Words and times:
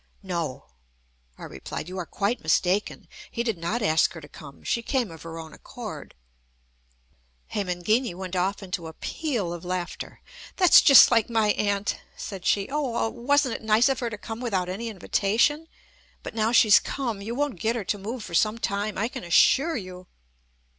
"No!" 0.23 0.65
I 1.37 1.43
replied, 1.43 1.87
"you 1.87 1.99
are 1.99 2.07
quite 2.07 2.41
mistaken. 2.41 3.07
He 3.29 3.43
did 3.43 3.55
not 3.55 3.83
ask 3.83 4.13
her 4.13 4.21
to 4.21 4.27
come. 4.27 4.63
She 4.63 4.81
came 4.81 5.11
of 5.11 5.21
her 5.21 5.37
own 5.37 5.53
accord." 5.53 6.15
Hemangini 7.53 8.15
went 8.15 8.35
off 8.35 8.63
into 8.63 8.87
a 8.87 8.93
peal 8.93 9.53
of 9.53 9.63
laughter. 9.63 10.19
"That's 10.55 10.81
just 10.81 11.11
like 11.11 11.29
my 11.29 11.49
aunt," 11.51 12.01
said 12.17 12.47
she. 12.47 12.67
"Oh 12.67 12.93
I 12.95 13.07
wasn't 13.09 13.53
it 13.53 13.61
nice 13.61 13.89
of 13.89 13.99
her 13.99 14.09
to 14.09 14.17
come 14.17 14.41
without 14.41 14.69
any 14.69 14.87
invitation? 14.89 15.67
But 16.23 16.33
now 16.33 16.51
she's 16.51 16.79
come, 16.79 17.21
you 17.21 17.35
won't 17.35 17.59
get 17.59 17.75
her 17.75 17.83
to 17.83 17.97
move 17.99 18.23
for 18.23 18.33
some 18.33 18.57
time, 18.57 18.97
I 18.97 19.07
can 19.07 19.23
assure 19.23 19.77
you!" 19.77 20.07